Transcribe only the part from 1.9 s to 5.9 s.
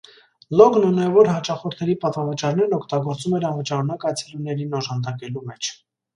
պատվավճարներն օգտագործում էր անվճարունակ այցելուներին օժանակելու մեջ։